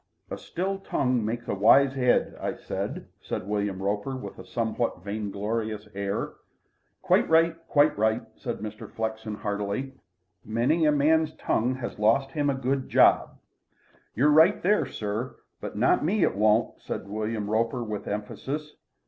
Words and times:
A 0.31 0.37
still 0.39 0.79
tongue 0.79 1.23
makes 1.23 1.47
a 1.47 1.53
wise 1.53 1.95
'ead, 1.95 2.33
I 2.41 2.55
say," 2.55 3.03
said 3.21 3.47
William 3.47 3.83
Roper, 3.83 4.15
with 4.17 4.39
a 4.39 4.43
somewhat 4.43 5.03
vainglorious 5.03 5.87
air. 5.93 6.33
"Quite 7.03 7.29
right 7.29 7.55
quite 7.67 7.95
right," 7.99 8.23
said 8.35 8.61
Mr. 8.61 8.91
Flexen 8.91 9.35
heartily. 9.35 9.93
"Many 10.43 10.85
a 10.85 10.91
man's 10.91 11.35
tongue 11.35 11.75
has 11.75 11.99
lost 11.99 12.31
him 12.31 12.49
a 12.49 12.55
good 12.55 12.89
job." 12.89 13.37
"You're 14.15 14.31
right 14.31 14.59
there, 14.63 14.87
sir. 14.87 15.35
But 15.59 15.77
not 15.77 16.03
me 16.03 16.23
it 16.23 16.35
won't," 16.35 16.81
said 16.81 17.07
William 17.07 17.47
Roper 17.47 17.83
with 17.83 18.07
emphasis. 18.07 18.77